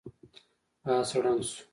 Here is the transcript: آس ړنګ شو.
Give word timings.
آس 0.93 1.09
ړنګ 1.23 1.41
شو. 1.49 1.61